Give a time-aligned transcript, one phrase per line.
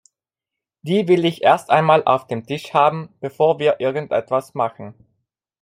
[0.81, 4.95] Die will ich erst einmal auf dem Tisch haben, bevor wir irgendetwas machen.